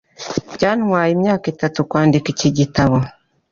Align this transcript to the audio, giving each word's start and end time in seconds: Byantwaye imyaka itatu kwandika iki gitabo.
Byantwaye 0.55 1.09
imyaka 1.15 1.45
itatu 1.53 1.79
kwandika 1.89 2.27
iki 2.33 2.49
gitabo. 2.57 2.97